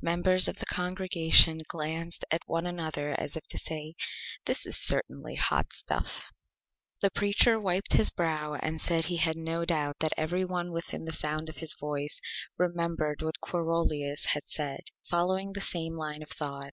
[0.00, 3.94] Members of the Congregation glanced at one another as if to say:
[4.46, 6.32] "This is certainly Hot Stuff!"
[7.02, 11.04] The Preacher wiped his Brow and said he had no Doubt that every one within
[11.04, 12.22] the Sound of his Voice
[12.56, 16.72] remembered what Quarolius had said, following the same Line of Thought.